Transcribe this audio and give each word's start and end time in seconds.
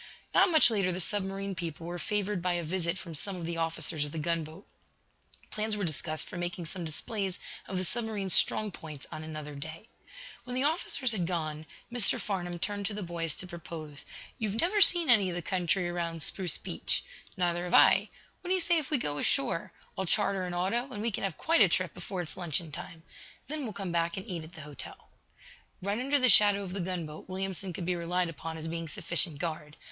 Not 0.33 0.49
much 0.49 0.71
later 0.71 0.91
the 0.91 0.99
submarine 0.99 1.53
people 1.53 1.85
were 1.85 1.99
favored 1.99 2.41
by 2.41 2.53
a 2.53 2.63
visit 2.63 2.97
from 2.97 3.13
some 3.13 3.35
of 3.35 3.45
the 3.45 3.57
officers 3.57 4.03
of 4.03 4.11
the 4.11 4.17
gunboat. 4.17 4.65
Plans 5.51 5.77
were 5.77 5.83
discussed 5.83 6.27
for 6.27 6.37
making 6.39 6.65
some 6.65 6.83
displays 6.83 7.37
of 7.67 7.77
the 7.77 7.83
submarine's 7.83 8.33
strong 8.33 8.71
points 8.71 9.05
on 9.11 9.21
another 9.23 9.53
day. 9.53 9.89
When 10.43 10.55
the 10.55 10.63
officers 10.63 11.11
had 11.11 11.27
gone, 11.27 11.67
Mr. 11.93 12.19
Farnum 12.19 12.57
turned 12.57 12.87
to 12.87 12.95
the 12.95 13.03
boys 13.03 13.35
to 13.35 13.45
propose: 13.45 14.03
"You've 14.39 14.59
never 14.59 14.81
seen 14.81 15.07
any 15.07 15.29
of 15.29 15.35
the 15.35 15.43
country 15.43 15.87
around 15.87 16.23
Spruce 16.23 16.57
Beach. 16.57 17.03
Neither 17.37 17.65
have 17.65 17.75
I. 17.75 18.09
What 18.41 18.47
do 18.49 18.55
you 18.55 18.59
say 18.59 18.79
if 18.79 18.89
we 18.89 18.97
go 18.97 19.19
ashore? 19.19 19.71
I'll 19.95 20.07
charter 20.07 20.47
an 20.47 20.53
auto, 20.55 20.91
and 20.91 21.03
we 21.03 21.11
can 21.11 21.23
have 21.23 21.37
quite 21.37 21.61
a 21.61 21.69
trip 21.69 21.93
before 21.93 22.23
it's 22.23 22.35
luncheon 22.35 22.71
time. 22.71 23.03
Then 23.47 23.65
we'll 23.65 23.71
come 23.73 23.91
back 23.91 24.17
and 24.17 24.25
eat 24.27 24.43
at 24.43 24.53
the 24.53 24.61
hotel." 24.61 25.11
Right 25.79 25.99
under 25.99 26.17
the 26.17 26.27
shadow 26.27 26.63
of 26.63 26.73
the 26.73 26.81
gunboat, 26.81 27.29
Williamson 27.29 27.71
could 27.71 27.85
be 27.85 27.95
relied 27.95 28.29
upon 28.29 28.57
as 28.57 28.67
being 28.67 28.87
sufficient 28.87 29.37
guard. 29.37 29.77